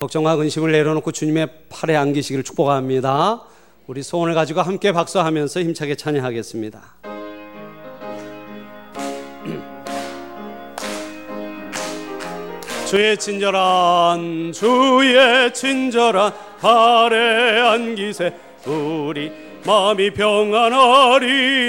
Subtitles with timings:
[0.00, 3.42] 걱정과 근심을 내려놓고 주님의 팔에 안기시기를 축복합니다.
[3.86, 6.80] 우리 소원을 가지고 함께 박수하면서 힘차게 찬양하겠습니다.
[12.88, 16.32] 주의 친절한 주의 친절한
[16.62, 18.34] 발에 안기세
[18.66, 19.30] 우리
[19.66, 21.68] 마음이 평안하리니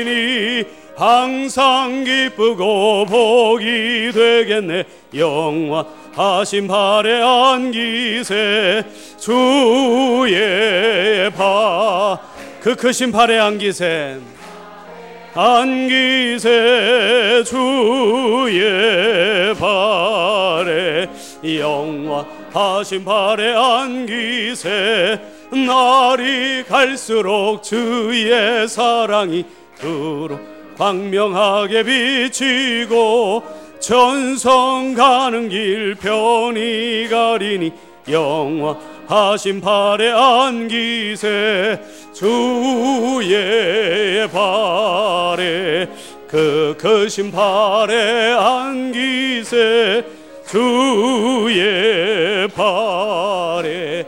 [0.96, 4.86] 항상 기쁘고 복이 되겠네
[5.16, 8.84] 영원 하신 발에 안기세
[9.18, 10.32] 주의
[11.32, 14.20] 발그 크신 발에 안기세
[15.34, 16.50] 안기세
[17.46, 18.62] 주의
[19.56, 21.10] 발에
[21.44, 25.22] 영원하신 발에 안기세
[25.52, 29.46] 날이 갈수록 주의 사랑이
[29.80, 30.38] 두루
[30.78, 37.74] 광명하게 비치고 전성 가는 길 편히 가리니
[38.08, 41.82] 영원하신 발에 안기세
[42.14, 45.90] 주의 발에
[46.28, 50.06] 그 크신 발에 안기세
[50.48, 54.06] 주의 발에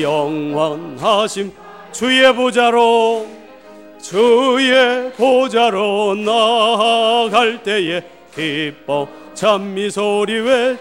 [0.00, 1.52] 영원하심
[1.92, 3.28] 주의 보좌로
[4.00, 8.02] 주의 보좌로 나아갈 때에
[8.34, 9.08] 기뻐.
[9.34, 10.78] 찬미 소리 왜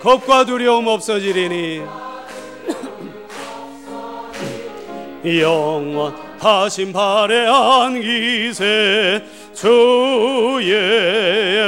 [0.00, 1.82] 겁과 두려움 없어지리니?
[5.40, 10.72] 영원하신 발에 안기세 주의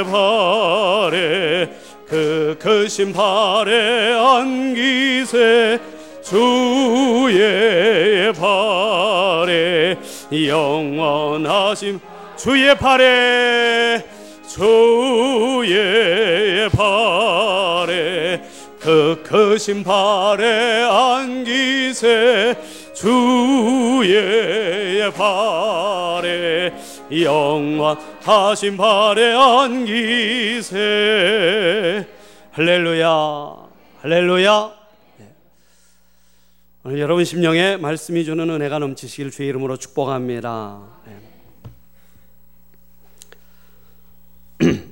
[0.03, 1.69] 발에
[2.07, 5.79] 그 크신 발에 안기세
[6.21, 7.53] 주의
[8.33, 9.97] 발에
[10.31, 11.99] 영원하심
[12.35, 14.14] 주의 팔에
[14.55, 18.41] 주의 팔에
[18.79, 22.55] 그 크신 팔에 안기세.
[22.93, 26.73] 주의 팔에
[27.11, 30.77] 영원하신 팔에 안기세.
[32.51, 33.55] 할렐루야
[34.03, 34.71] 할렐루야.
[36.85, 40.94] 오늘 여러분 심령에 말씀이 주는 은혜가 넘치시길 주의 이름으로 축복합니다.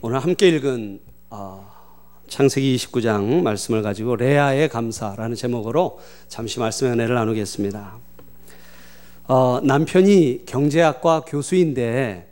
[0.05, 0.99] 오늘 함께 읽은
[1.29, 1.65] 어,
[2.27, 7.99] 창세기 29장 말씀을 가지고 레아의 감사라는 제목으로 잠시 말씀의 은혜를 나누겠습니다.
[9.29, 12.29] 어, 남편이 경제학과 교수인데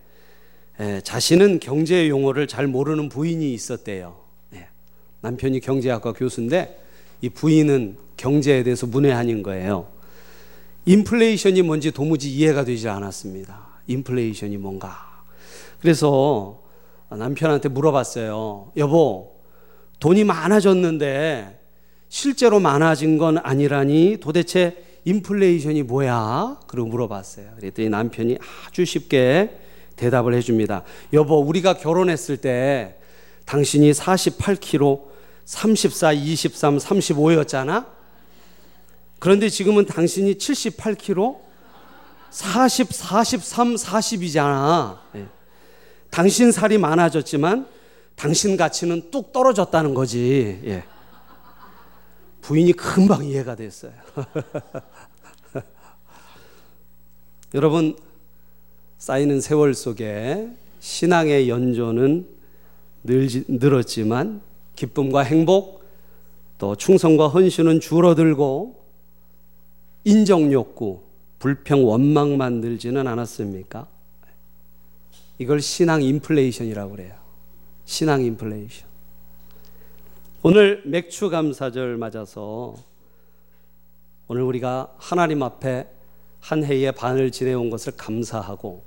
[0.81, 4.17] 예, 자신은 경제 용어를 잘 모르는 부인이 있었대요.
[4.55, 4.67] 예,
[5.21, 6.77] 남편이 경제학과 교수인데
[7.21, 9.88] 이 부인은 경제에 대해서 문외한인 거예요.
[10.83, 13.65] 인플레이션이 뭔지 도무지 이해가 되지 않았습니다.
[13.88, 15.23] 인플레이션이 뭔가.
[15.79, 16.60] 그래서
[17.17, 18.72] 남편한테 물어봤어요.
[18.77, 19.35] 여보,
[19.99, 21.59] 돈이 많아졌는데
[22.09, 26.59] 실제로 많아진 건 아니라니 도대체 인플레이션이 뭐야?
[26.67, 27.51] 그러고 물어봤어요.
[27.59, 29.57] 그랬더니 남편이 아주 쉽게
[29.95, 30.83] 대답을 해줍니다.
[31.13, 32.97] 여보, 우리가 결혼했을 때
[33.45, 35.01] 당신이 48kg,
[35.45, 37.88] 34, 23, 35였잖아?
[39.19, 41.38] 그런데 지금은 당신이 78kg,
[42.29, 44.97] 40, 43, 40이잖아.
[45.13, 45.27] 네.
[46.11, 47.66] 당신 살이 많아졌지만
[48.16, 50.61] 당신 가치는 뚝 떨어졌다는 거지.
[50.66, 50.83] 예.
[52.41, 53.94] 부인이 금방 이해가 됐어요.
[57.55, 57.95] 여러분,
[58.97, 62.27] 쌓이는 세월 속에 신앙의 연조는
[63.03, 64.41] 늘었지만
[64.75, 65.83] 기쁨과 행복,
[66.57, 68.83] 또 충성과 헌신은 줄어들고
[70.03, 71.01] 인정 욕구,
[71.39, 73.88] 불평, 원망만 늘지는 않았습니까?
[75.41, 77.16] 이걸 신앙 인플레이션이라고 그래요.
[77.85, 78.88] 신앙 인플레이션.
[80.44, 82.75] 오늘 맥주 감사절 맞아서
[84.28, 85.88] 오늘 우리가 하나님 앞에
[86.40, 88.84] 한 해의 반을 지내온 것을 감사하고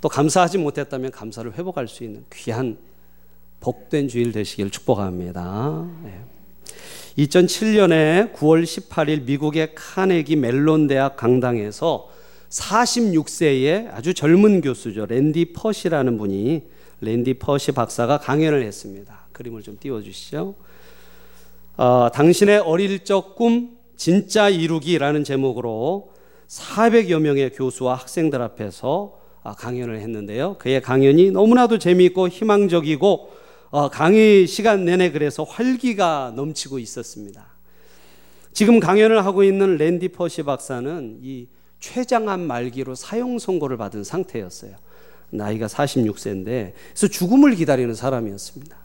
[0.00, 2.78] 또 감사하지 못했다면 감사를 회복할 수 있는 귀한
[3.60, 5.86] 복된 주일 되시길 축복합니다.
[6.02, 6.24] 네.
[7.18, 12.08] 2007년에 9월 18일 미국의 카네기 멜론 대학 강당에서
[12.50, 15.06] 46세의 아주 젊은 교수죠.
[15.06, 16.62] 랜디 퍼시라는 분이
[17.00, 19.26] 랜디 퍼시 박사가 강연을 했습니다.
[19.32, 20.54] 그림을 좀 띄워 주시죠.
[21.76, 26.12] 어, 당신의 어릴 적 꿈 진짜 이루기라는 제목으로
[26.48, 30.56] 400여 명의 교수와 학생들 앞에서 아, 강연을 했는데요.
[30.58, 33.30] 그의 강연이 너무나도 재미있고 희망적이고
[33.70, 37.46] 어, 강의 시간 내내 그래서 활기가 넘치고 있었습니다.
[38.52, 41.46] 지금 강연을 하고 있는 랜디 퍼시 박사는 이
[41.80, 44.76] 췌장암 말기로 사형 선고를 받은 상태였어요.
[45.30, 48.76] 나이가 46세인데 그래서 죽음을 기다리는 사람이었습니다.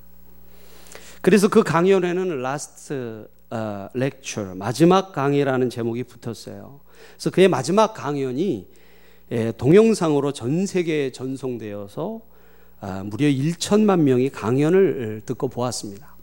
[1.22, 6.80] 그래서 그 강연회는 last 어, lecture 마지막 강의라는 제목이 붙었어요.
[7.16, 8.68] 그래서 그의 마지막 강연이
[9.32, 12.22] 예, 동영상으로 전 세계에 전송되어서
[12.82, 16.16] 아, 무려 1천만 명이 강연을 듣고 보았습니다.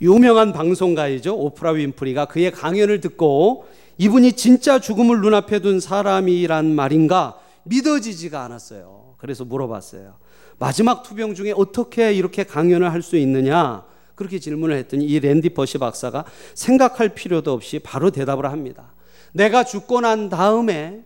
[0.00, 1.36] 유명한 방송가이죠.
[1.36, 3.66] 오프라 윈프리가 그의 강연을 듣고
[3.98, 9.14] 이분이 진짜 죽음을 눈앞에 둔 사람이란 말인가 믿어지지가 않았어요.
[9.18, 10.18] 그래서 물어봤어요.
[10.58, 13.84] 마지막 투병 중에 어떻게 이렇게 강연을 할 수 있느냐?
[14.14, 18.94] 그렇게 질문을 했더니 이 랜디 버시 박사가 생각할 필요도 없이 바로 대답을 합니다.
[19.32, 21.04] 내가 죽고 난 다음에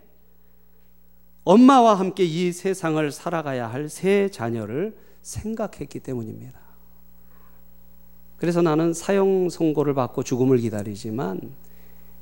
[1.43, 6.59] 엄마와 함께 이 세상을 살아가야 할 세 자녀를 생각했기 때문입니다.
[8.37, 11.41] 그래서 나는 사형 선고를 받고 죽음을 기다리지만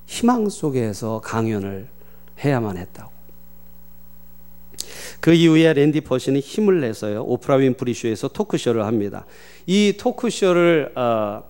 [0.09, 1.87] 희망 속에서 강연을
[2.43, 3.11] 해야만 했다고.
[5.19, 9.27] 그 이후에 랜디 포시는 힘을 내서요 오프라 윈프리 쇼에서 토크쇼를 합니다.
[9.67, 11.43] 이 토크쇼를 어,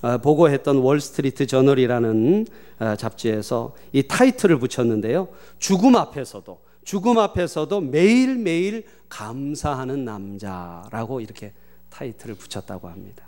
[0.00, 2.46] 어, 보고했던 월스트리트 저널이라는
[2.78, 5.28] 어, 잡지에서 이 타이틀을 붙였는데요.
[5.58, 11.52] 죽음 앞에서도 죽음 앞에서도 매일매일 감사하는 남자라고 이렇게
[11.90, 13.27] 타이틀을 붙였다고 합니다.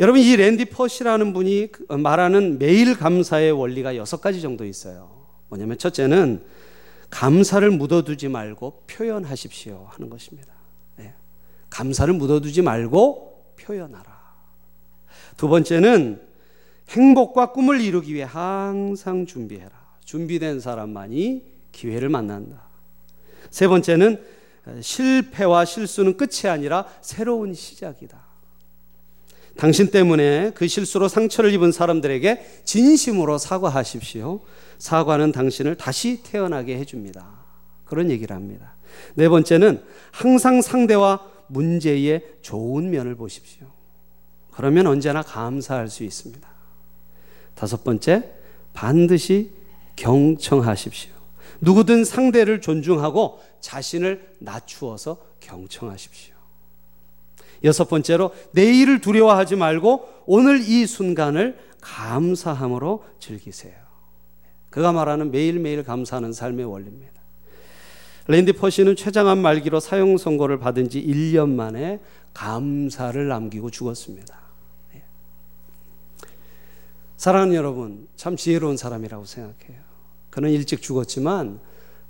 [0.00, 5.26] 여러분 이 랜디 포시라는 분이 그, 말하는 매일 감사의 원리가 여섯 가지 정도 있어요.
[5.48, 6.44] 뭐냐면 첫째는
[7.10, 10.52] 감사를 묻어두지 말고 표현하십시오 하는 것입니다.
[10.96, 11.14] 네.
[11.70, 14.18] 감사를 묻어두지 말고 표현하라.
[15.36, 16.22] 두 번째는
[16.90, 19.70] 행복과 꿈을 이루기 위해 항상 준비해라.
[20.04, 22.62] 준비된 사람만이 기회를 만난다.
[23.50, 24.22] 세 번째는
[24.80, 28.27] 실패와 실수는 끝이 아니라 새로운 시작이다.
[29.58, 34.38] 당신 때문에 그 실수로 상처를 입은 사람들에게 진심으로 사과하십시오.
[34.78, 37.26] 사과는 당신을 다시 태어나게 해줍니다.
[37.84, 38.76] 그런 얘기를 합니다.
[39.16, 39.82] 네 번째는
[40.12, 43.66] 항상 상대와 문제의 좋은 면을 보십시오.
[44.52, 46.48] 그러면 언제나 감사할 수 있습니다.
[47.56, 48.30] 다섯 번째,
[48.74, 49.50] 반드시
[49.96, 51.10] 경청하십시오.
[51.60, 56.37] 누구든 상대를 존중하고 자신을 낮추어서 경청하십시오.
[57.64, 63.74] 여섯 번째로 내일을 두려워하지 말고 오늘 이 순간을 감사함으로 즐기세요.
[64.70, 67.18] 그가 말하는 매일매일 감사하는 삶의 원리입니다.
[68.26, 71.98] 랜디 퍼시는 최장암 말기로 사형 선고를 받은 지 1년 만에
[72.34, 74.38] 감사를 남기고 죽었습니다.
[74.94, 75.02] 예.
[77.16, 79.80] 사랑하는 여러분, 참 지혜로운 사람이라고 생각해요.
[80.28, 81.58] 그는 일찍 죽었지만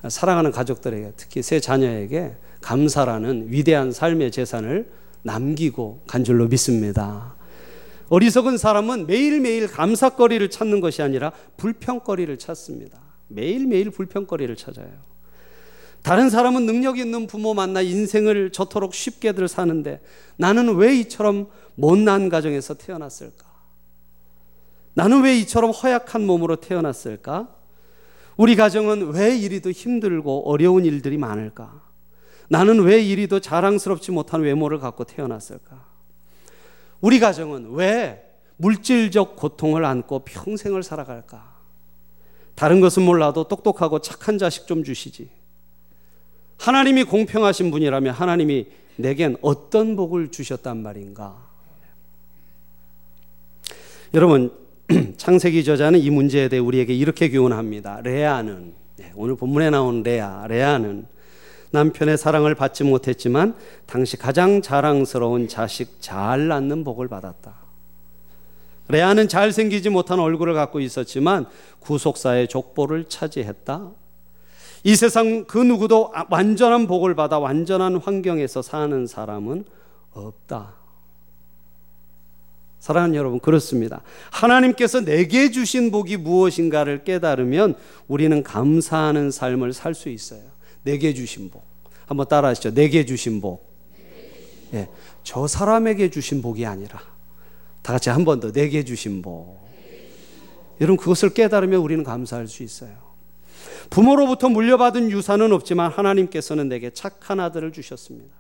[0.09, 4.91] 사랑하는 가족들에게 특히 세 자녀에게 감사라는 위대한 삶의 재산을
[5.23, 7.35] 남기고 간 줄로 믿습니다.
[8.09, 12.99] 어리석은 사람은 매일매일 감사거리를 찾는 것이 아니라 불평거리를 찾습니다.
[13.29, 15.09] 매일매일 불평거리를 찾아요.
[16.03, 20.01] 다른 사람은 능력 있는 부모 만나 인생을 저토록 쉽게들 사는데
[20.37, 23.47] 나는 왜 이처럼 못난 가정에서 태어났을까?
[24.95, 27.55] 나는 왜 이처럼 허약한 몸으로 태어났을까?
[28.37, 31.88] 우리 가정은 왜 이리도 힘들고 어려운 일들이 많을까?
[32.49, 35.87] 나는 왜 이리도 자랑스럽지 못한 외모를 갖고 태어났을까?
[37.01, 38.25] 우리 가정은 왜
[38.57, 41.57] 물질적 고통을 안고 평생을 살아갈까?
[42.55, 45.31] 다른 것은 몰라도 똑똑하고 착한 자식 좀 주시지.
[46.59, 48.67] 하나님이 공평하신 분이라면 하나님이
[48.97, 51.37] 내겐 어떤 복을 주셨단 말인가?
[54.15, 54.53] 여러분,
[55.17, 58.01] 창세기 저자는 이 문제에 대해 우리에게 이렇게 교훈합니다.
[58.01, 61.07] 레아는, 네, 오늘 본문에 나온 레아, 레아는
[61.71, 63.55] 남편의 사랑을 받지 못했지만
[63.87, 67.55] 당시 가장 자랑스러운 자식 잘 낳는 복을 받았다.
[68.89, 71.47] 레아는 잘생기지 못한 얼굴을 갖고 있었지만
[71.81, 73.91] 구속사의 족보를 차지했다.
[74.85, 79.65] 이 세상 그 누구도 완전한 복을 받아 완전한 환경에서 사는 사람은
[80.13, 80.75] 없다.
[82.79, 84.03] 사랑하는 여러분, 그렇습니다.
[84.31, 87.75] 하나님께서 내게 주신 복이 무엇인가를 깨달으면
[88.07, 90.48] 우리는 감사하는 삶을 살 수 있어요.
[90.83, 91.63] 내게 주신 복.
[92.07, 92.73] 한번 따라 하시죠.
[92.75, 93.69] 내게 주신 복.
[94.75, 94.89] 예,
[95.23, 97.01] 저 사람에게 주신 복이 아니라
[97.83, 99.59] 다 같이 한 번 더 내게 주신 복.
[100.81, 103.09] 여러분 그것을 깨달으면 우리는 감사할 수 있어요.
[103.91, 108.35] 부모로부터 물려받은 유산은 없지만 하나님께서는 내게 착한 아들을 주셨습니다.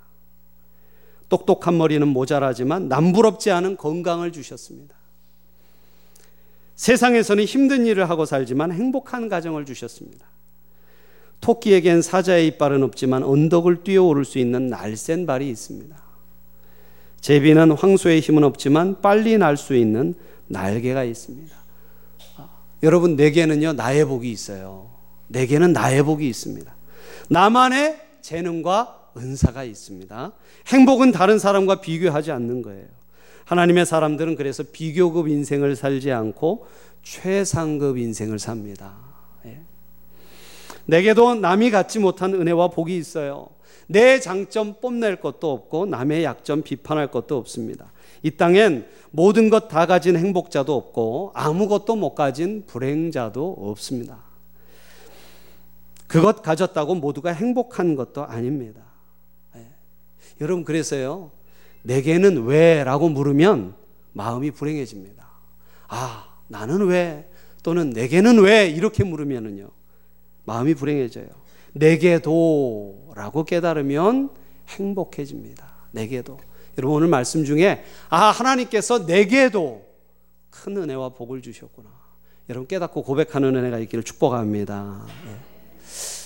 [1.28, 4.94] 똑똑한 머리는 모자라지만 남부럽지 않은 건강을 주셨습니다.
[6.76, 10.26] 세상에서는 힘든 일을 하고 살지만 행복한 가정을 주셨습니다.
[11.40, 15.96] 토끼에겐 사자의 이빨은 없지만 언덕을 뛰어오를 수 있는 날쌘 발이 있습니다.
[17.20, 20.14] 제비는 황소의 힘은 없지만 빨리 날 수 있는
[20.46, 21.54] 날개가 있습니다.
[22.36, 22.48] 아,
[22.82, 24.90] 여러분, 내게는요, 나의 복이 있어요.
[25.28, 26.74] 내게는 나의 복이 있습니다.
[27.28, 30.32] 나만의 재능과 은사가 있습니다.
[30.68, 32.86] 행복은 다른 사람과 비교하지 않는 거예요.
[33.44, 36.66] 하나님의 사람들은 그래서 비교급 인생을 살지 않고
[37.02, 39.07] 최상급 인생을 삽니다.
[40.88, 40.96] 예.
[40.96, 43.48] 내게도 남이 갖지 못한 은혜와 복이 있어요.
[43.86, 47.92] 내 장점 뽐낼 것도 없고 남의 약점 비판할 것도 없습니다.
[48.22, 54.24] 이 땅엔 모든 것 다 가진 행복자도 없고 아무것도 못 가진 불행자도 없습니다.
[56.06, 58.80] 그것 가졌다고 모두가 행복한 것도 아닙니다.
[59.56, 59.66] 예.
[60.40, 61.30] 여러분 그래서요.
[61.82, 62.82] 내게는 왜?
[62.84, 63.74] 라고 물으면
[64.12, 65.28] 마음이 불행해집니다.
[65.88, 67.30] 아, 나는 왜?
[67.62, 68.68] 또는 내게는 왜?
[68.68, 69.77] 이렇게 물으면은요.
[70.48, 71.26] 마음이 불행해져요.
[71.74, 74.30] 내게도 라고 깨달으면
[74.68, 75.68] 행복해집니다.
[75.92, 76.38] 내게도.
[76.78, 79.84] 여러분 오늘 말씀 중에 아, 하나님께서 내게도
[80.48, 81.90] 큰 은혜와 복을 주셨구나.
[82.48, 85.06] 여러분 깨닫고 고백하는 은혜가 있기를 축복합니다.
[85.26, 85.36] 예.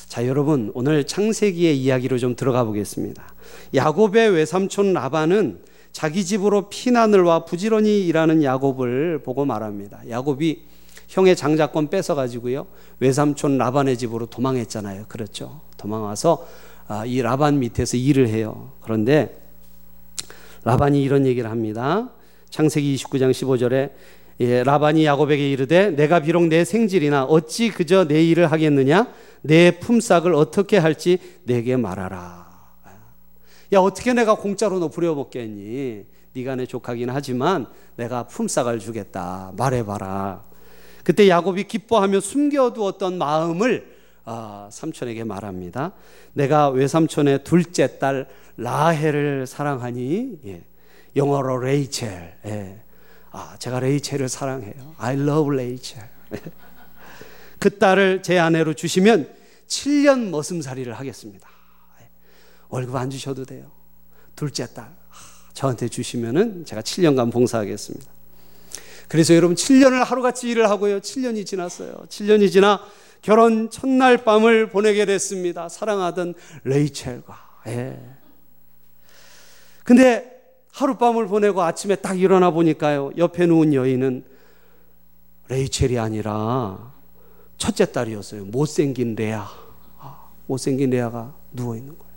[0.07, 3.35] 자, 여러분 오늘 창세기의 이야기로 좀 들어가 보겠습니다.
[3.75, 10.09] 야곱의 외삼촌 라반은 자기 집으로 피난을 와 부지런히 일하는 야곱을 보고 말합니다.
[10.09, 10.63] 야곱이
[11.09, 12.67] 형의 장자권 뺏어 가지고요.
[13.01, 15.05] 외삼촌 라반의 집으로 도망했잖아요.
[15.09, 15.61] 그렇죠.
[15.77, 16.47] 도망와서
[16.89, 18.73] 아, 이 라반 밑에서 일을 해요.
[18.81, 19.41] 그런데
[20.65, 22.11] 라반이 이런 얘기를 합니다.
[22.51, 23.93] 창세기 29장 15절에
[24.41, 30.35] 예, 라반이 야곱에게 이르되 내가 비록 내 생질이나 어찌 그저 내 일을 하겠느냐 내 품삯을
[30.35, 32.43] 어떻게 할지 내게 말하라.
[33.73, 36.05] 야 어떻게 내가 공짜로 너 부려먹겠니?
[36.35, 39.53] 네가 내 조카긴 하지만 내가 품삯을 주겠다.
[39.57, 40.52] 말해봐라.
[41.03, 43.93] 그때 야곱이 기뻐하며 숨겨두었던 마음을
[44.25, 45.93] 아, 삼촌에게 말합니다.
[46.33, 50.65] 내가 외삼촌의 둘째 딸 라헬을 사랑하니 예.
[51.17, 52.39] 영어로 레이첼.
[52.47, 52.81] 예.
[53.31, 54.95] 아, 제가 레이첼을 사랑해요.
[54.99, 56.03] I love 레이첼.
[57.59, 59.29] 그 딸을 제 아내로 주시면
[59.67, 61.49] 7년 머슴살이를 하겠습니다.
[62.69, 63.71] 월급 안 주셔도 돼요.
[64.35, 64.95] 둘째 딸
[65.53, 68.11] 저한테 주시면은 제가 7년간 봉사하겠습니다.
[69.13, 71.01] 그래서 여러분 7년을 하루같이 일을 하고요.
[71.01, 72.07] 7년이 지났어요.
[72.09, 72.81] 7년이 지나
[73.21, 75.69] 결혼 첫날 밤을 보내게 됐습니다.
[75.69, 76.33] 사랑하던
[76.65, 77.37] 레이첼과.
[77.67, 78.01] 예.
[79.85, 80.43] 근데
[80.73, 83.11] 하룻밤을 보내고 아침에 딱 일어나 보니까요.
[83.19, 84.25] 옆에 누운 여인은
[85.49, 86.95] 레이첼이 아니라
[87.59, 88.47] 첫째 딸이었어요.
[88.47, 89.47] 못생긴 레아.
[89.99, 92.13] 아, 못생긴 레아가 누워 있는 거예요.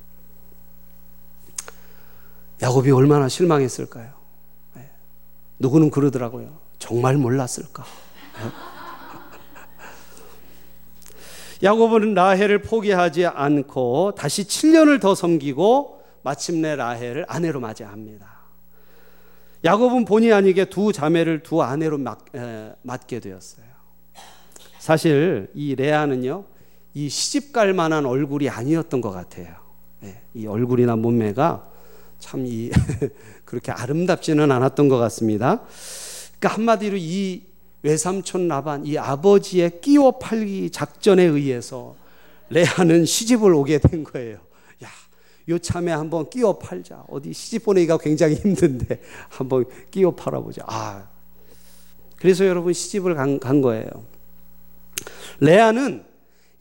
[2.62, 4.14] 야곱이 얼마나 실망했을까요?
[4.76, 4.90] 네.
[5.60, 6.64] 누구는 그러더라고요.
[6.86, 7.84] 정말 몰랐을까?
[7.84, 8.52] 네.
[11.64, 18.36] 야곱은 라헬을 포기하지 않고 다시 7년을 더 섬기고 마침내 라헬을 아내로 맞이합니다.
[19.64, 23.66] 야곱은 본의 아니게 두 자매를 두 아내로 맡, 에, 맡게 되었어요.
[24.78, 26.46] 사실 이 레아는요,
[26.94, 29.56] 이 시집 갈 만한 얼굴이 아니었던 것 같아요.
[30.02, 31.68] 네, 이 얼굴이나 몸매가
[32.20, 32.70] 참 이
[33.44, 35.64] 그렇게 아름답지는 않았던 것 같습니다.
[36.46, 37.44] 그러니까 한마디로 이
[37.82, 41.96] 외삼촌 라반, 이 아버지의 끼워 팔기 작전에 의해서
[42.50, 44.38] 레아는 시집을 오게 된 거예요.
[44.84, 44.90] 야,
[45.50, 47.04] 요 참에 한번 끼워 팔자.
[47.08, 50.64] 어디 시집 보내기가 굉장히 힘든데 한번 끼워 팔아 보자.
[50.68, 51.08] 아,
[52.18, 53.90] 그래서 여러분 시집을 간, 간 거예요.
[55.40, 56.06] 레아는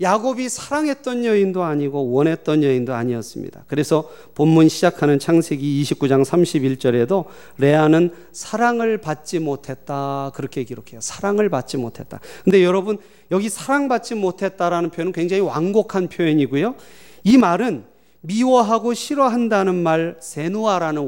[0.00, 3.64] 야곱이 사랑했던 여인도 아니고 원했던 여인도 아니었습니다.
[3.68, 7.26] 그래서 본문 시작하는 창세기 29장 31절에도
[7.58, 10.32] 레아는 사랑을 받지 못했다.
[10.34, 11.00] 그렇게 기록해요.
[11.00, 12.18] 사랑을 받지 못했다.
[12.42, 12.98] 근데 여러분,
[13.30, 16.74] 여기 사랑받지 못했다라는 표현은 굉장히 완곡한 표현이고요.
[17.22, 17.84] 이 말은
[18.20, 21.02] 미워하고 싫어한다는 말 세누아라는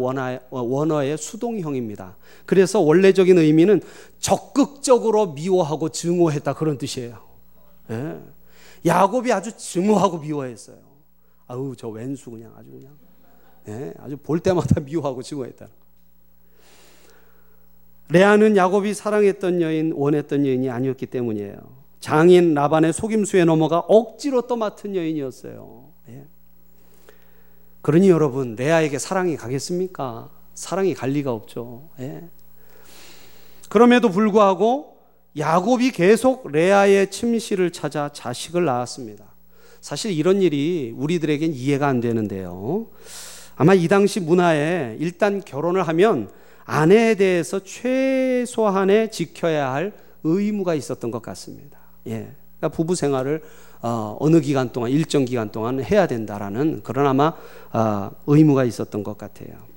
[0.51, 2.17] 원어의 수동형입니다.
[2.45, 3.81] 그래서 원래적인 의미는
[4.21, 7.19] 적극적으로 미워하고 증오했다 그런 뜻이에요.
[7.91, 8.36] 예.
[8.87, 10.79] 야곱이 아주 증오하고 미워했어요.
[11.47, 12.97] 아우 저 왼수 그냥 아주 그냥
[13.69, 15.69] 예, 아주 볼 때마다 미워하고 증오했다.
[18.09, 21.57] 레아는 야곱이 사랑했던 여인, 원했던 여인이 아니었기 때문이에요.
[21.99, 25.89] 장인 라반의 속임수에 넘어가 억지로 떠맡은 여인이었어요.
[26.11, 26.25] 예.
[27.83, 30.31] 그러니 여러분, 레아에게 사랑이 가겠습니까?
[30.55, 31.89] 사랑이 갈 리가 없죠.
[31.99, 32.29] 예.
[33.69, 34.96] 그럼에도 불구하고
[35.37, 39.25] 야곱이 계속 레아의 침실을 찾아 자식을 낳았습니다.
[39.81, 42.87] 사실 이런 일이 우리들에겐 이해가 안 되는데요.
[43.57, 46.31] 아마 이 당시 문화에 일단 결혼을 하면
[46.65, 49.93] 아내에 대해서 최소한의 지켜야 할
[50.25, 51.79] 의무가 있었던 것 같습니다.
[52.07, 52.33] 예.
[52.59, 53.43] 그러니까 부부 생활을
[53.83, 57.35] 어, 느 기간 동안 일정 기간 동안 해야 된다라는 그런 아마
[57.73, 59.76] 어, 의무가 있었던 것 같아요.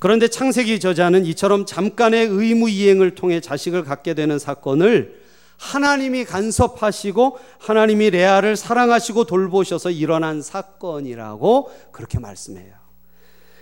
[0.00, 5.20] 그런데 창세기 저자는 이처럼 잠깐의 의무 이행을 통해 자식을 갖게 되는 사건을
[5.58, 12.74] 하나님이 간섭하시고 하나님이 레아를 사랑하시고 돌보셔서 일어난 사건이라고 그렇게 말씀해요.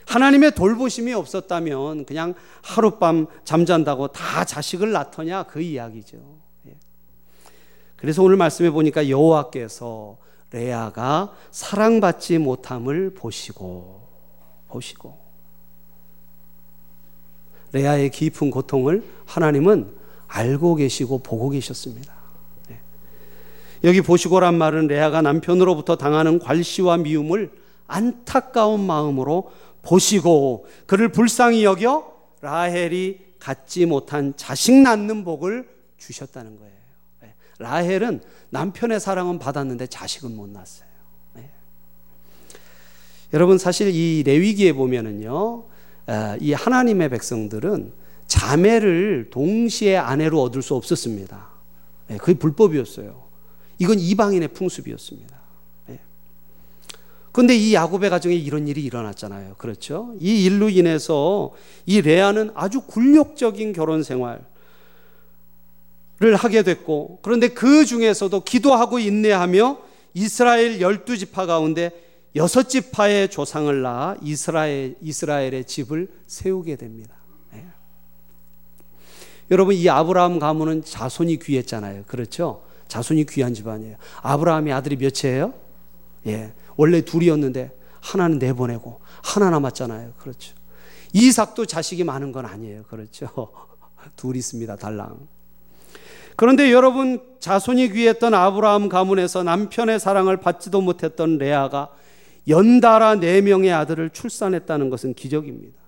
[0.06, 6.18] 하나님의 돌보심이 없었다면 그냥 하룻밤 잠잔다고 다 자식을 낳더냐 그 이야기죠.
[6.68, 6.76] 예.
[7.96, 10.18] 그래서 오늘 말씀해 보니까 여호와께서
[10.52, 14.08] 레아가 사랑받지 못함을 보시고
[14.68, 15.27] 보시고
[17.72, 19.92] 레아의 깊은 고통을 하나님은
[20.26, 22.12] 알고 계시고 보고 계셨습니다.
[22.68, 22.80] 네.
[23.84, 27.50] 여기 보시고란 말은 레아가 남편으로부터 당하는 괄시와 미움을
[27.86, 29.50] 안타까운 마음으로
[29.82, 36.72] 보시고 그를 불쌍히 여겨 라헬이 갖지 못한 자식 낳는 복을 주셨다는 거예요.
[37.22, 37.34] 네.
[37.58, 38.20] 라헬은
[38.50, 40.88] 남편의 사랑은 받았는데 자식은 못 낳았어요.
[41.34, 41.50] 네.
[43.32, 45.64] 여러분 사실 이 레위기에 보면은요,
[46.40, 47.92] 이 하나님의 백성들은
[48.26, 51.48] 자매를 동시에 아내로 얻을 수 없었습니다.
[52.08, 53.24] 네, 그게 불법이었어요.
[53.78, 55.38] 이건 이방인의 풍습이었습니다.
[57.30, 59.54] 그런데 이 야곱의 가정에 이런 일이 일어났잖아요.
[59.58, 60.14] 그렇죠?
[60.18, 61.52] 이 일로 인해서
[61.86, 64.40] 이 레아는 아주 굴욕적인 결혼 생활을
[66.36, 69.78] 하게 됐고, 그런데 그 중에서도 기도하고 인내하며
[70.14, 71.92] 이스라엘 열두 지파 가운데
[72.38, 77.16] 여섯 지파의 조상을 낳아 이스라엘 이스라엘의 집을 세우게 됩니다.
[77.52, 77.66] 네.
[79.50, 82.04] 여러분 이 아브라함 가문은 자손이 귀했잖아요.
[82.06, 82.62] 그렇죠?
[82.86, 83.96] 자손이 귀한 집안이에요.
[84.22, 85.52] 아브라함이 아들이 몇이에요?
[86.28, 86.52] 예.
[86.76, 90.12] 원래 둘이었는데 하나는 내보내고 하나 남았잖아요.
[90.18, 90.54] 그렇죠.
[91.12, 92.84] 이삭도 자식이 많은 건 아니에요.
[92.84, 93.26] 그렇죠.
[94.14, 94.76] 둘 있습니다.
[94.76, 95.26] 달랑.
[96.36, 101.88] 그런데 여러분 자손이 귀했던 아브라함 가문에서 남편의 사랑을 받지도 못했던 레아가
[102.48, 105.78] 연달아 네 명의 아들을 출산했다는 것은 기적입니다.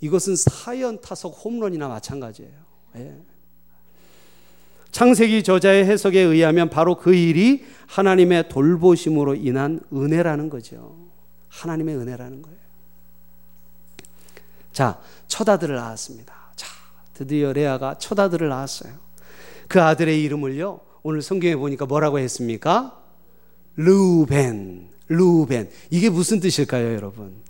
[0.00, 2.52] 이것은 사연 타석 홈런이나 마찬가지예요.
[2.96, 3.16] 예.
[4.90, 11.08] 창세기 저자의 해석에 의하면 바로 그 일이 하나님의 돌보심으로 인한 은혜라는 거죠.
[11.48, 12.58] 하나님의 은혜라는 거예요.
[14.72, 16.34] 자, 첫 아들을 낳았습니다.
[16.56, 16.68] 자,
[17.14, 18.92] 드디어 레아가 첫 아들을 낳았어요.
[19.68, 23.02] 그 아들의 이름을요, 오늘 성경에 보니까 뭐라고 했습니까?
[23.76, 24.91] 르벤.
[25.08, 25.70] 르벤.
[25.90, 27.42] 이게 무슨 뜻일까요, 여러분?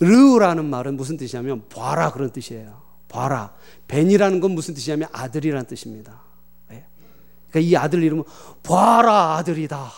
[0.00, 2.82] 르라는 말은 무슨 뜻이냐면 봐라 그런 뜻이에요.
[3.08, 3.52] 봐라.
[3.88, 6.20] 벤이라는 건 무슨 뜻이냐면 아들이라는 뜻입니다.
[6.68, 6.84] 네.
[7.50, 8.24] 그러니까 이 아들 이름은
[8.62, 9.90] 봐라 아들이다.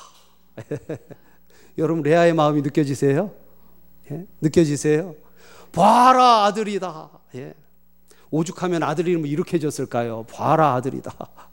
[1.79, 3.33] 여러분 레아의 마음이 느껴지세요?
[4.11, 4.27] 예?
[4.40, 5.14] 느껴지세요?
[5.73, 7.11] 봐라 아들이다.
[7.37, 7.55] 예.
[8.31, 10.25] 오죽하면 아들 이름을 이렇게 졌을까요?
[10.25, 11.12] 봐라 아들이다.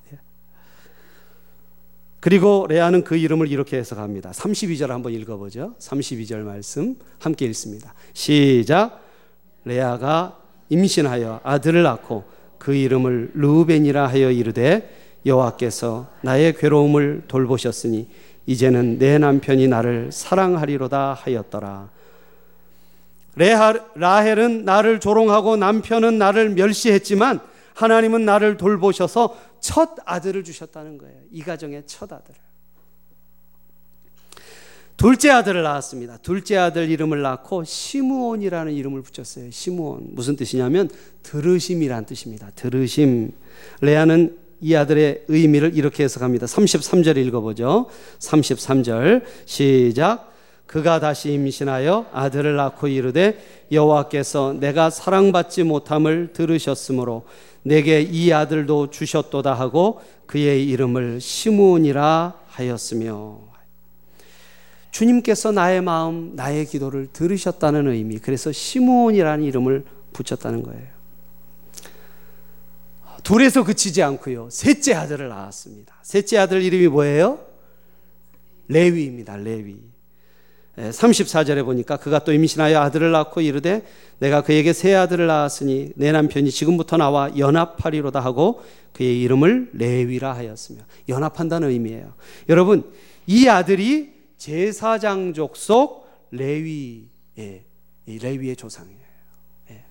[2.28, 4.32] 그리고 레아는 그 이름을 이렇게 해석합니다.
[4.32, 5.76] 32절 한번 읽어보죠.
[5.80, 7.94] 32절 말씀 함께 읽습니다.
[8.12, 9.02] 시작.
[9.64, 10.38] 레아가
[10.68, 12.26] 임신하여 아들을 낳고
[12.58, 14.94] 그 이름을 르벤이라 하여 이르되
[15.26, 18.10] 여호와께서 나의 괴로움을 돌보셨으니
[18.46, 21.90] 이제는 내 남편이 나를 사랑하리로다 하였더라.
[23.38, 27.40] 레하, 라헬은 나를 조롱하고 남편은 나를 멸시했지만
[27.74, 31.20] 하나님은 나를 돌보셔서 첫 아들을 주셨다는 거예요.
[31.32, 32.48] 이 가정의 첫 아들을.
[34.98, 36.18] 둘째 아들을 낳았습니다.
[36.18, 39.52] 둘째 아들 이름을 낳고 시므온이라는 이름을 붙였어요.
[39.52, 40.10] 시므온.
[40.14, 40.90] 무슨 뜻이냐면
[41.22, 42.50] 들으심이란 뜻입니다.
[42.56, 43.32] 들으심.
[43.82, 46.48] 레아는 이 아들의 의미를 이렇게 해석합니다.
[46.48, 47.90] 33절 읽어보죠.
[48.18, 50.34] 33절 시작.
[50.66, 53.40] 그가 다시 임신하여 아들을 낳고 이르되
[53.72, 57.24] 여호와께서 내가 사랑받지 못함을 들으셨으므로
[57.64, 63.48] 내게 이 아들도 주셨도다 하고 그의 이름을 시므온이라 하였으며
[64.92, 68.18] 주님께서 나의 마음, 나의 기도를 들으셨다는 의미.
[68.18, 70.88] 그래서 시므온이라는 이름을 붙였다는 거예요.
[73.24, 74.50] 둘에서 그치지 않고요.
[74.50, 75.94] 셋째 아들을 낳았습니다.
[76.02, 77.40] 셋째 아들 이름이 뭐예요?
[78.70, 79.38] 레위입니다.
[79.38, 79.78] 레위.
[80.78, 83.84] 34절에 보니까 그가 또 임신하여 아들을 낳고 이르되
[84.20, 88.62] 내가 그에게 세 아들을 낳았으니 내 남편이 지금부터 나와 연합하리로다 하고
[88.94, 92.14] 그의 이름을 레위라 하였으며 연합한다는 의미예요.
[92.50, 92.92] 여러분
[93.26, 97.08] 이 아들이 제사장족 속 레위의
[98.06, 98.98] 레위의 조상이에요.
[99.72, 99.84] 예.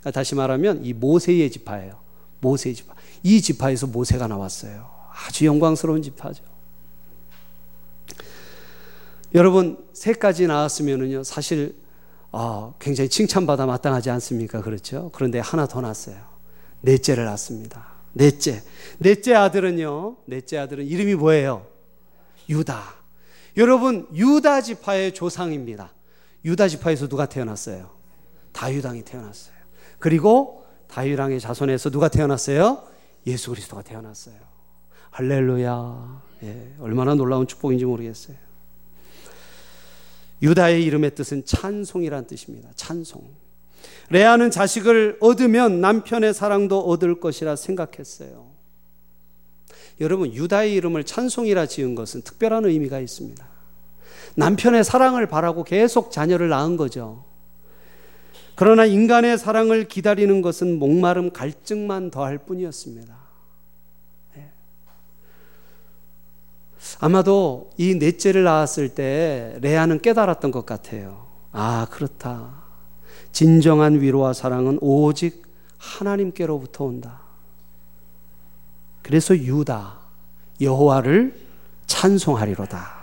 [0.00, 1.98] 그러니까 다시 말하면 이 모세의 지파예요.
[2.40, 2.94] 모세의 지파.
[3.22, 4.90] 이 지파에서 모세가 나왔어요.
[5.10, 6.55] 아주 영광스러운 지파죠.
[9.36, 11.76] 여러분 세 가지 나왔으면은요 사실
[12.32, 14.62] 아, 굉장히 칭찬받아 마땅하지 않습니까?
[14.62, 15.10] 그렇죠?
[15.12, 16.16] 그런데 하나 더 낳았어요.
[16.80, 17.86] 넷째를 낳습니다.
[18.12, 18.62] 넷째.
[18.98, 20.16] 넷째 아들은요.
[20.26, 21.66] 넷째 아들은 이름이 뭐예요?
[22.48, 22.82] 유다.
[23.58, 25.92] 여러분 유다 지파의 조상입니다.
[26.44, 27.90] 유다 지파에서 누가 태어났어요?
[28.52, 29.54] 다윗왕이 태어났어요.
[29.98, 32.82] 그리고 다윗왕의 자손에서 누가 태어났어요?
[33.26, 34.36] 예수 그리스도가 태어났어요.
[35.10, 36.22] 할렐루야.
[36.42, 38.45] 예, 얼마나 놀라운 축복인지 모르겠어요.
[40.42, 42.70] 유다의 이름의 뜻은 찬송이란 뜻입니다.
[42.74, 43.28] 찬송.
[44.10, 48.46] 레아는 자식을 얻으면 남편의 사랑도 얻을 것이라 생각했어요.
[50.00, 53.46] 여러분, 유다의 이름을 찬송이라 지은 것은 특별한 의미가 있습니다.
[54.36, 57.24] 남편의 사랑을 바라고 계속 자녀를 낳은 거죠.
[58.54, 63.25] 그러나 인간의 사랑을 기다리는 것은 목마름 갈증만 더할 뿐이었습니다.
[67.00, 71.26] 아마도 이 넷째를 낳았을 때 레아는 깨달았던 것 같아요.
[71.52, 72.64] 아, 그렇다.
[73.32, 75.42] 진정한 위로와 사랑은 오직
[75.78, 77.20] 하나님께로부터 온다.
[79.02, 79.98] 그래서 유다
[80.60, 81.38] 여호와를
[81.86, 82.96] 찬송하리로다.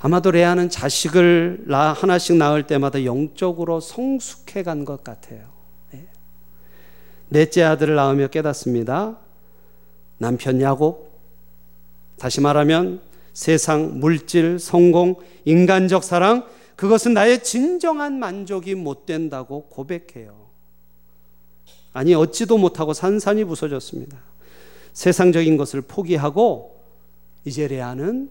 [0.00, 5.48] 아마도 레아는 자식을 하나씩 낳을 때마다 영적으로 성숙해 간 것 같아요.
[5.94, 6.06] 예.
[7.30, 9.16] 넷째 아들을 낳으며 깨닫습니다.
[10.24, 11.12] 남편 야곱,
[12.18, 13.02] 다시 말하면
[13.34, 20.34] 세상, 물질, 성공, 인간적 사랑, 그것은 나의 진정한 만족이 못 된다고 고백해요.
[21.92, 24.16] 아니, 얻지도 못하고 산산이 부서졌습니다.
[24.94, 26.80] 세상적인 것을 포기하고
[27.44, 28.30] 이제 레아는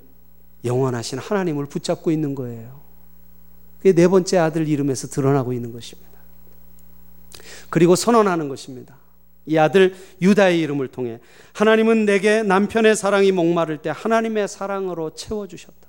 [0.65, 2.81] 영원하신 하나님을 붙잡고 있는 거예요.
[3.77, 6.09] 그게 네 번째 아들 이름에서 드러나고 있는 것입니다.
[7.69, 8.97] 그리고 선언하는 것입니다.
[9.45, 11.19] 이 아들 유다의 이름을 통해
[11.53, 15.87] 하나님은 내게 남편의 사랑이 목마를 때 하나님의 사랑으로 채워 주셨다.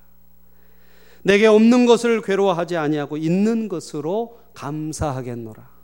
[1.22, 5.74] 내게 없는 것을 괴로워하지 아니하고 있는 것으로 감사하겠노라.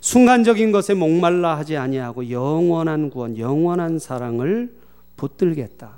[0.00, 4.74] 순간적인 것에 목말라 하지 아니하고 영원한 구원, 영원한 사랑을
[5.16, 5.94] 붙들겠다.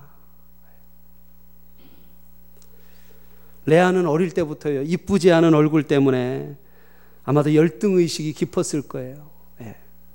[3.67, 6.57] 레아는 어릴 때부터요, 이쁘지 않은 얼굴 때문에
[7.23, 9.28] 아마도 열등 의식이 깊었을 거예요.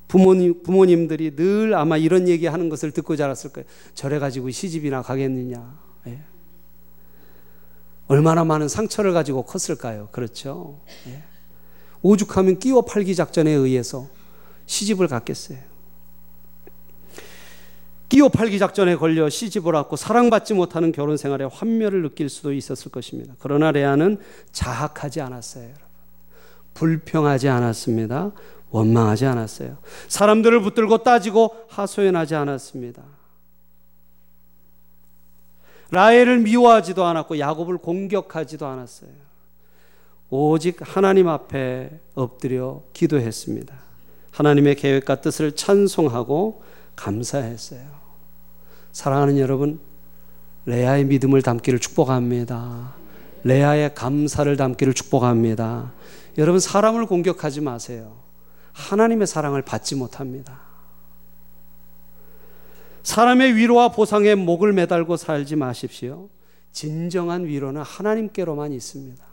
[0.03, 0.07] 예.
[0.07, 3.67] 부모님, 부모님들이 늘 아마 이런 얘기 하는 것을 듣고 자랐을 거예요.
[3.93, 5.79] 저래 가지고 시집이나 가겠느냐.
[6.07, 6.19] 예.
[8.07, 10.09] 얼마나 많은 상처를 가지고 컸을까요?
[10.11, 10.81] 그렇죠.
[11.07, 11.23] 예.
[12.01, 14.07] 오죽하면 끼워 팔기 작전에 의해서
[14.65, 15.57] 시집을 갔겠어요.
[18.09, 23.33] 끼워 팔기 작전에 걸려 시집을 왔고 사랑받지 못하는 결혼 생활에 환멸을 느낄 수도 있었을 것입니다.
[23.39, 24.19] 그러나 레아는
[24.51, 25.73] 자학하지 않았어요.
[26.75, 28.31] 불평하지 않았습니다.
[28.73, 29.77] 원망하지 않았어요.
[30.07, 33.03] 사람들을 붙들고 따지고 하소연하지 않았습니다.
[35.91, 39.11] 라헬을 미워하지도 않았고 야곱을 공격하지도 않았어요.
[40.31, 43.75] 오직 하나님 앞에 엎드려 기도했습니다.
[44.31, 46.63] 하나님의 계획과 뜻을 찬송하고
[46.95, 47.85] 감사했어요.
[48.91, 49.79] 사랑하는 여러분,
[50.65, 52.95] 레아의 믿음을 담기를 축복합니다.
[53.43, 55.93] 레아의 감사를 담기를 축복합니다.
[56.39, 58.22] 여러분, 사람을 공격하지 마세요.
[58.73, 60.61] 하나님의 사랑을 받지 못합니다.
[63.03, 66.29] 사람의 위로와 보상에 목을 매달고 살지 마십시오.
[66.71, 69.23] 진정한 위로는 하나님께로만 있습니다.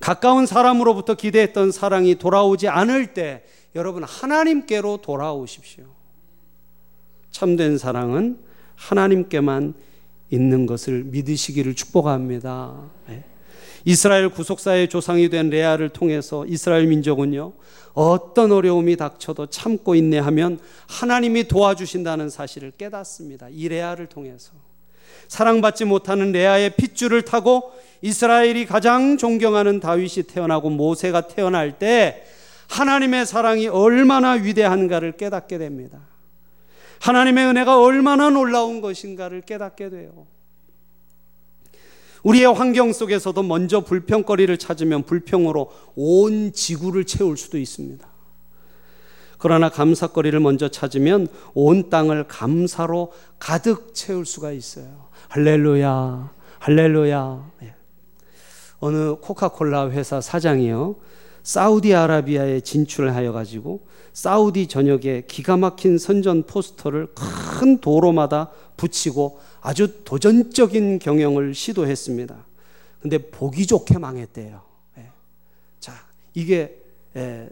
[0.00, 3.44] 가까운 사람으로부터 기대했던 사랑이 돌아오지 않을 때
[3.76, 5.84] 여러분 하나님께로 돌아오십시오.
[7.30, 8.38] 참된 사랑은
[8.74, 9.74] 하나님께만
[10.30, 12.90] 있는 것을 믿으시기를 축복합니다.
[13.06, 13.24] 네.
[13.84, 17.52] 이스라엘 구속사의 조상이 된 레아를 통해서 이스라엘 민족은요,
[17.94, 23.48] 어떤 어려움이 닥쳐도 참고 인내하면 하나님이 도와주신다는 사실을 깨닫습니다.
[23.50, 24.52] 이 레아를 통해서.
[25.28, 32.24] 사랑받지 못하는 레아의 핏줄을 타고 이스라엘이 가장 존경하는 다윗이 태어나고 모세가 태어날 때
[32.68, 36.00] 하나님의 사랑이 얼마나 위대한가를 깨닫게 됩니다.
[37.00, 40.26] 하나님의 은혜가 얼마나 놀라운 것인가를 깨닫게 돼요.
[42.22, 48.06] 우리의 환경 속에서도 먼저 불평거리를 찾으면 불평으로 온 지구를 채울 수도 있습니다.
[49.38, 55.08] 그러나 감사거리를 먼저 찾으면 온 땅을 감사로 가득 채울 수가 있어요.
[55.28, 57.50] 할렐루야, 할렐루야.
[57.64, 57.74] 예.
[58.78, 60.96] 어느 코카콜라 회사 사장이요.
[61.42, 71.54] 사우디아라비아에 진출하여 가지고 사우디 전역에 기가 막힌 선전 포스터를 큰 도로마다 붙이고 아주 도전적인 경영을
[71.54, 72.44] 시도했습니다.
[73.00, 74.60] 근데 보기 좋게 망했대요.
[74.98, 75.08] 예.
[75.80, 76.78] 자, 이게
[77.16, 77.48] 예,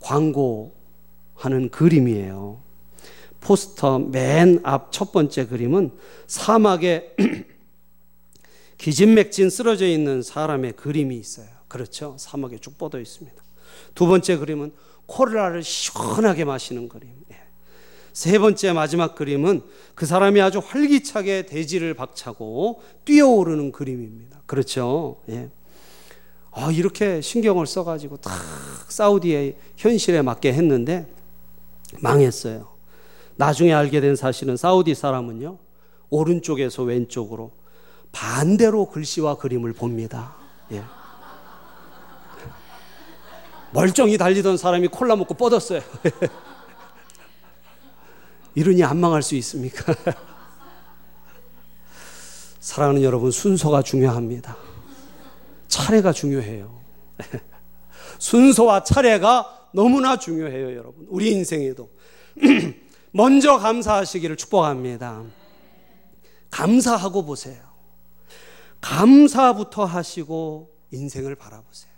[0.00, 2.60] 광고하는 그림이에요.
[3.40, 5.90] 포스터 맨 앞 첫 번째 그림은
[6.26, 7.14] 사막에
[8.78, 11.46] 기진맥진 쓰러져 있는 사람의 그림이 있어요.
[11.68, 12.16] 그렇죠.
[12.18, 13.42] 사막에 쭉 뻗어 있습니다.
[13.94, 14.72] 두 번째 그림은
[15.06, 17.10] 코르라를 시원하게 마시는 그림.
[18.14, 18.30] 예.
[18.30, 19.62] 세 번째 마지막 그림은
[19.96, 24.40] 그 사람이 아주 활기차게 대지를 박차고 뛰어오르는 그림입니다.
[24.46, 25.20] 그렇죠.
[25.28, 25.50] 예.
[26.52, 28.32] 아, 이렇게 신경을 써가지고 탁
[28.88, 31.12] 사우디의 현실에 맞게 했는데
[31.98, 32.68] 망했어요.
[33.36, 35.58] 나중에 알게 된 사실은 사우디 사람은요,
[36.10, 37.50] 오른쪽에서 왼쪽으로
[38.12, 40.36] 반대로 글씨와 그림을 봅니다.
[40.70, 40.84] 예.
[43.72, 45.80] 멀쩡히 달리던 사람이 콜라 먹고 뻗었어요.
[48.54, 49.94] 이러니 안 망할 수 있습니까?
[52.60, 54.56] 사랑하는 여러분, 순서가 중요합니다.
[55.68, 56.80] 차례가 중요해요.
[58.18, 61.06] 순서와 차례가 너무나 중요해요, 여러분.
[61.10, 61.90] 우리 인생에도.
[63.12, 65.24] 먼저 감사하시기를 축복합니다.
[66.50, 67.62] 감사하고 보세요.
[68.80, 71.92] 감사부터 하시고 인생을 바라보세요.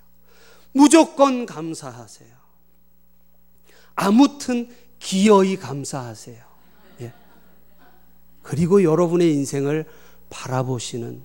[0.73, 2.29] 무조건 감사하세요.
[3.95, 6.45] 아무튼 기어이 감사하세요.
[8.46, 8.50] 예.
[8.50, 9.85] 그리고 여러분의 인생을
[10.30, 11.22] 바라보시는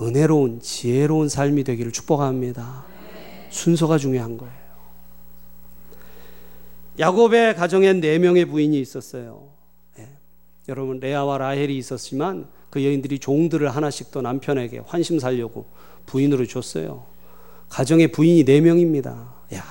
[0.00, 2.84] 은혜로운 지혜로운 삶이 되기를 축복합니다.
[3.50, 4.62] 순서가 중요한 거예요.
[6.98, 9.48] 야곱의 가정에 네 명의 부인이 있었어요.
[9.98, 10.08] 예.
[10.68, 15.66] 여러분 레아와 라헬이 있었지만 그 여인들이 종들을 하나씩 더 남편에게 환심 살려고
[16.06, 17.04] 부인으로 줬어요.
[17.68, 19.34] 가정에 부인이 네 명입니다.
[19.54, 19.64] 야,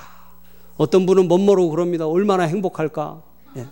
[0.76, 2.06] 어떤 분은 멋 모르고 그럽니다.
[2.06, 3.22] 얼마나 행복할까?
[3.56, 3.66] 예.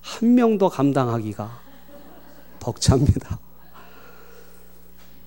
[0.00, 1.67] 한 명도 감당하기가
[2.58, 3.38] 벅찹니다.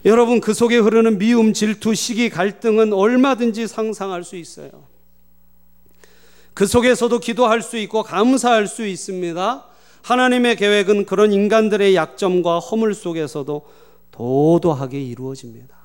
[0.05, 4.69] 여러분 그 속에 흐르는 미움, 질투, 시기, 갈등은 얼마든지 상상할 수 있어요.
[6.53, 9.65] 그 속에서도 기도할 수 있고 감사할 수 있습니다.
[10.01, 13.65] 하나님의 계획은 그런 인간들의 약점과 허물 속에서도
[14.09, 15.75] 도도하게 이루어집니다.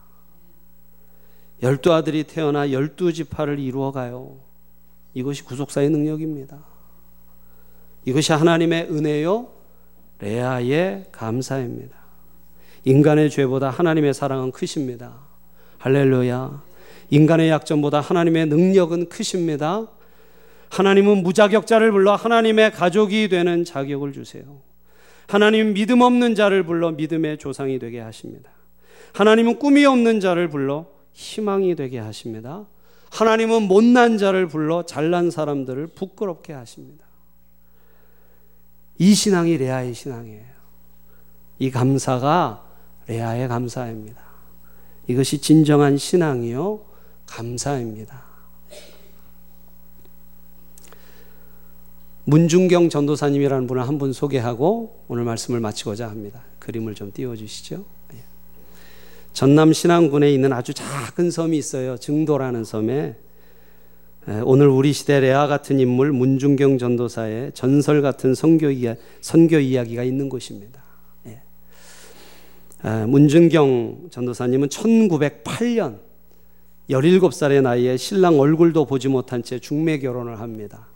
[1.63, 4.39] 열두 아들이 태어나 열두 지파를 이루어가요.
[5.15, 6.59] 이것이 구속사의 능력입니다.
[8.05, 9.49] 이것이 하나님의 은혜요,
[10.21, 11.97] 레아의 감사입니다.
[12.85, 15.19] 인간의 죄보다 하나님의 사랑은 크십니다.
[15.79, 16.63] 할렐루야.
[17.11, 19.87] 인간의 약점보다 하나님의 능력은 크십니다.
[20.71, 24.45] 하나님은 무자격자를 불러 하나님의 가족이 되는 자격을 주세요.
[25.29, 28.51] 하나님 믿음 없는 자를 불러 믿음의 조상이 되게 하십니다.
[29.15, 32.67] 하나님은 꿈이 없는 자를 불러 희망이 되게 하십니다.
[33.11, 37.06] 하나님은 못난 자를 불러 잘난 사람들을 부끄럽게 하십니다.
[38.99, 40.45] 이 신앙이 레아의 신앙이에요.
[41.59, 42.65] 이 감사가
[43.07, 44.21] 레아의 감사입니다.
[45.07, 46.81] 이것이 진정한 신앙이요,
[47.27, 48.25] 감사입니다.
[52.25, 56.43] 문중경 전도사님이라는 분을 한 분 소개하고 오늘 말씀을 마치고자 합니다.
[56.59, 57.85] 그림을 좀 띄워주시죠.
[58.15, 58.19] 예.
[59.33, 61.97] 전남 신안군에 있는 아주 작은 섬이 있어요.
[61.97, 63.17] 증도라는 섬에 예,
[64.45, 70.29] 오늘 우리 시대 레아 같은 인물 문중경 전도사의 전설 같은 선교, 이야, 선교 이야기가 있는
[70.29, 70.87] 곳입니다.
[72.83, 75.99] 아, 문준경 전도사님은 1908년
[76.91, 80.87] 17살의 나이에 신랑 얼굴도 보지 못한 채 중매 결혼을 합니다.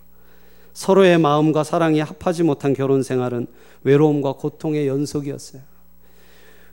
[0.73, 3.47] 서로의 마음과 사랑이 합하지 못한 결혼 생활은
[3.83, 5.63] 외로움과 고통의 연속이었어요.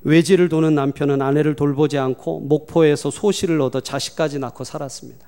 [0.04, 5.27] 외지를 도는 남편은 아내를 돌보지 않고 목포에서 소시를 얻어 자식까지 낳고 살았습니다.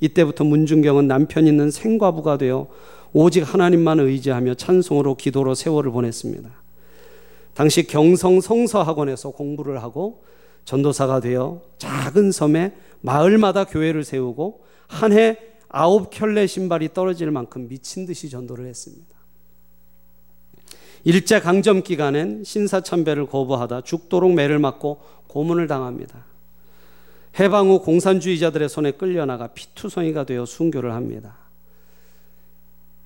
[0.00, 2.66] 이때부터 문준경은 남편 있는 생과부가 되어
[3.12, 6.50] 오직 하나님만 의지하며 찬송으로 기도로 세월을 보냈습니다.
[7.54, 10.24] 당시 경성 성서학원에서 공부를 하고
[10.64, 15.36] 전도사가 되어 작은 섬에 마을마다 교회를 세우고 한 해
[15.70, 19.08] 아홉 켤레 신발이 떨어질 만큼 미친 듯이 전도를 했습니다.
[21.04, 26.26] 일제 강점 기간엔 신사참배를 거부하다 죽도록 매를 맞고 고문을 당합니다.
[27.38, 31.36] 해방 후 공산주의자들의 손에 끌려나가 피투성이가 되어 순교를 합니다.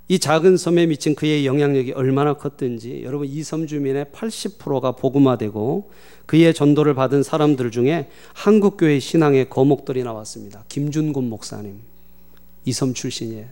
[0.07, 5.91] 이 작은 섬에 미친 그의 영향력이 얼마나 컸든지 여러분 이 섬 주민의 80%가 복음화되고
[6.27, 10.65] 그의 전도를 받은 사람들 중에 한국 교회 신앙의 거목들이 나왔습니다.
[10.69, 11.81] 김준곤 목사님
[12.67, 13.47] 이 섬 출신이에요.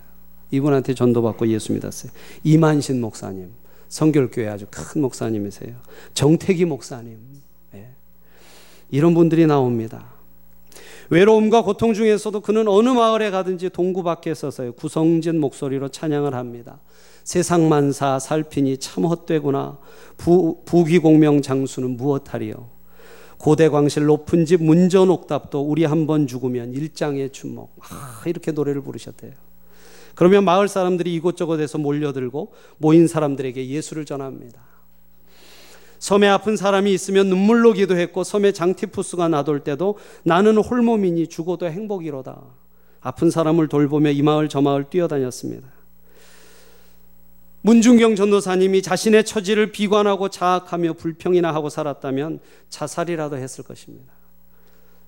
[0.51, 2.13] 이분한테 전도받고 예수 믿었어요.
[2.45, 3.51] 이만신 목사님
[3.89, 5.75] 성결교회 아주 큰 목사님이세요.
[6.13, 7.19] 정태기 목사님
[7.73, 7.89] 네.
[8.91, 10.12] 이런 분들이 나옵니다.
[11.13, 16.81] 외로움과 고통 중에서도 그는 어느 마을에 가든지 동구 밖에 서서요 구성진 목소리로 찬양을 합니다.
[17.23, 19.77] 세상 만사 살피니 참 헛되구나.
[20.17, 22.71] 부, 부귀공명 장수는 무엇하리요.
[23.37, 27.77] 고대 광실 높은 집 문전 옥답도 우리 한 번 죽으면 일장의 주목.
[27.91, 29.33] 아, 이렇게 노래를 부르셨대요.
[30.15, 34.72] 그러면 마을 사람들이 이곳저곳에서 몰려들고 모인 사람들에게 예수를 전합니다.
[36.03, 42.43] 섬에 아픈 사람이 있으면 눈물로 기도했고 섬에 장티푸스가 나돌 때도 나는 홀몸이니 죽어도 행복이로다.
[43.03, 45.69] 아픈 사람을 돌보며 이 마을 저 마을 뛰어다녔습니다.
[47.61, 54.13] 문중경 전도사님이 자신의 처지를 비관하고 자학하며 불평이나 하고 살았다면 자살이라도 했을 것입니다.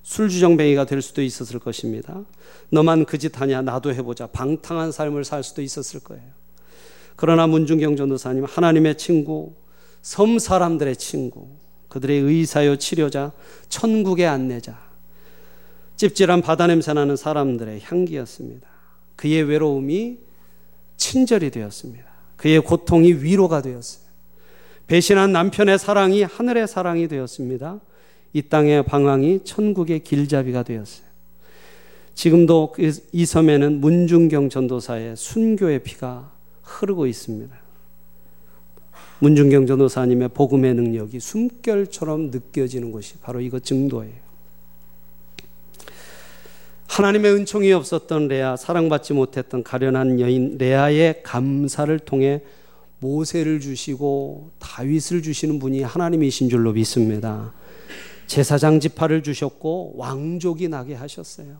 [0.03, 2.23] 술주정뱅이가 될 수도 있었을 것입니다.
[2.69, 6.23] 너만 그 짓 하냐 나도 해보자 방탕한 삶을 살 수도 있었을 거예요.
[7.17, 9.55] 그러나 문중경 전도사님 하나님의 친구
[10.05, 11.47] 섬 사람들의 친구,
[11.87, 13.31] 그들의 의사요 치료자,
[13.69, 14.79] 천국의 안내자.
[15.95, 18.67] 찝찝한 바다 냄새 나는 사람들의 향기였습니다.
[19.15, 20.19] 그의 외로움이
[20.97, 22.05] 친절이 되었습니다.
[22.35, 24.05] 그의 고통이 위로가 되었어요.
[24.85, 27.79] 배신한 남편의 사랑이 하늘의 사랑이 되었습니다.
[28.33, 31.07] 이 땅의 방황이 천국의 길잡이가 되었어요.
[32.13, 37.64] 지금도 그이 섬에는 문중경 전도사의 순교의 피가 흐르고 있습니다.
[39.19, 44.25] 문중경 전도사님의 복음의 능력이 숨결처럼 느껴지는 곳이 바로 이거 증도예요.
[46.87, 52.41] 하나님의 은총이 없었던 레아, 사랑받지 못했던 가련한 여인 레아의 감사를 통해
[52.99, 57.53] 모세를 주시고 다윗을 주시는 분이 하나님이신 줄로 믿습니다.
[58.27, 61.59] 제사장 지파를 주셨고 왕족이 나게 하셨어요.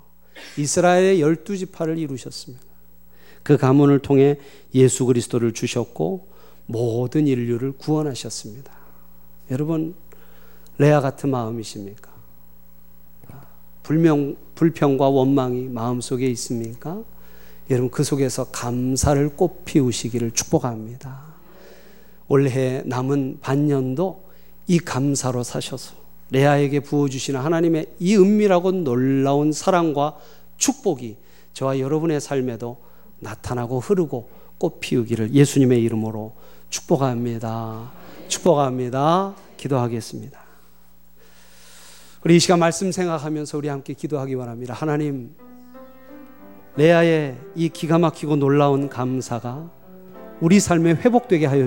[0.57, 2.63] 이스라엘의 열두 지파를 이루셨습니다.
[3.43, 4.37] 그 가문을 통해
[4.73, 6.27] 예수 그리스도를 주셨고
[6.65, 8.71] 모든 인류를 구원하셨습니다.
[9.51, 9.95] 여러분
[10.77, 12.11] 레아 같은 마음이십니까?
[13.83, 17.03] 불명, 불평과 원망이 마음속에 있습니까?
[17.69, 21.35] 여러분 그 속에서 감사를 꽃 피우시기를 축복합니다.
[22.27, 24.23] 올해 남은 반년도
[24.67, 25.93] 이 감사로 사셔서
[26.31, 30.17] 레아에게 부어주시는 하나님의 이 은밀하고 놀라운 사랑과
[30.57, 31.17] 축복이
[31.53, 32.77] 저와 여러분의 삶에도
[33.19, 36.33] 나타나고 흐르고 꽃 피우기를 예수님의 이름으로
[36.75, 37.89] 축복합니다.
[38.27, 39.33] 축복합니다.
[39.55, 40.39] 기도하겠습니다.
[42.25, 44.73] 우리 이 시간 말씀 생각하면서 우리 함께 기도하기 원합니다.
[44.73, 45.33] 하나님,
[46.75, 49.71] 레아의 이 기가 막히고 놀라운 감사가
[50.41, 51.63] 우리 삶에 회복되게 하여